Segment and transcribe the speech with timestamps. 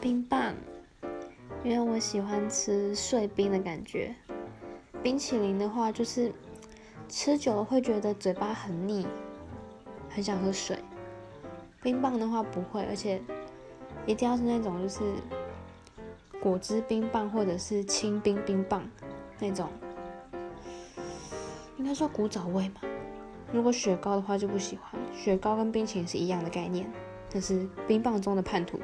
[0.00, 0.54] 冰棒，
[1.64, 4.14] 因为我喜欢吃碎冰的感觉。
[5.02, 6.32] 冰淇淋的话，就是
[7.08, 9.06] 吃久了会觉得嘴巴很腻，
[10.08, 10.78] 很想喝水。
[11.82, 13.20] 冰棒的话不会，而且
[14.06, 15.00] 一定要是那种就是
[16.40, 18.88] 果汁冰棒或者是清冰冰棒
[19.40, 19.68] 那种，
[21.76, 22.80] 应该说古早味嘛。
[23.52, 26.88] 如果雪糕的话就不喜欢，雪糕跟冰淇淋是一样的概念，
[27.32, 28.78] 但是冰棒中的叛徒。